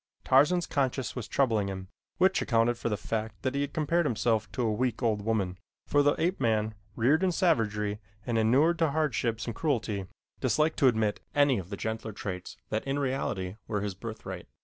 [0.23, 4.63] Tarzan's conscience was troubling him, which accounted for the fact that he compared himself to
[4.63, 9.45] a weak, old woman, for the ape man, reared in savagery and inured to hardships
[9.45, 10.07] and cruelty,
[10.39, 14.47] disliked to admit any of the gentler traits that in reality were his birthright.